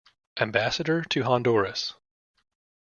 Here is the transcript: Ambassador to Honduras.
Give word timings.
Ambassador 0.39 1.03
to 1.03 1.21
Honduras. 1.21 1.93